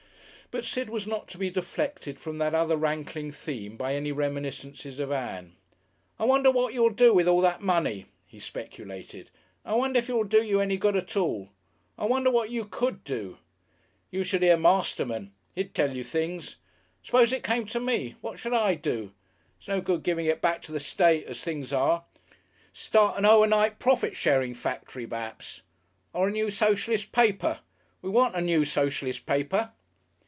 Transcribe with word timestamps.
But 0.53 0.65
Sid 0.65 0.89
was 0.89 1.07
not 1.07 1.29
to 1.29 1.37
be 1.37 1.49
deflected 1.49 2.19
from 2.19 2.37
that 2.39 2.53
other 2.53 2.75
rankling 2.75 3.31
theme 3.31 3.77
by 3.77 3.95
any 3.95 4.11
reminiscences 4.11 4.99
of 4.99 5.09
Ann. 5.09 5.55
"I 6.19 6.25
wonder 6.25 6.51
what 6.51 6.73
you 6.73 6.83
will 6.83 6.89
do 6.89 7.13
with 7.13 7.25
all 7.25 7.39
that 7.39 7.61
money," 7.61 8.07
he 8.27 8.37
speculated. 8.37 9.29
"I 9.63 9.75
wonder 9.75 9.97
if 9.99 10.09
you 10.09 10.17
will 10.17 10.25
do 10.25 10.59
any 10.59 10.75
good 10.75 10.97
at 10.97 11.15
all. 11.15 11.47
I 11.97 12.03
wonder 12.05 12.29
what 12.29 12.49
you 12.49 12.65
could 12.65 13.05
do. 13.05 13.37
You 14.09 14.25
should 14.25 14.43
hear 14.43 14.57
Masterman. 14.57 15.31
He'd 15.55 15.73
tell 15.73 15.95
you 15.95 16.03
things. 16.03 16.57
Suppose 17.01 17.31
it 17.31 17.45
came 17.45 17.65
to 17.67 17.79
me, 17.79 18.15
what 18.19 18.37
should 18.37 18.51
I 18.53 18.73
do? 18.75 19.13
It's 19.57 19.69
no 19.69 19.79
good 19.79 20.03
giving 20.03 20.25
it 20.25 20.41
back 20.41 20.61
to 20.63 20.73
the 20.73 20.81
state 20.81 21.27
as 21.27 21.39
things 21.41 21.71
are. 21.71 22.03
Start 22.73 23.17
an 23.17 23.23
Owenite 23.23 23.79
profit 23.79 24.17
sharing 24.17 24.53
factory 24.53 25.07
perhaps. 25.07 25.61
Or 26.11 26.27
a 26.27 26.31
new 26.31 26.51
Socialist 26.51 27.13
paper. 27.13 27.61
We 28.01 28.09
want 28.09 28.35
a 28.35 28.41
new 28.41 28.65
Socialist 28.65 29.25
paper." 29.25 29.71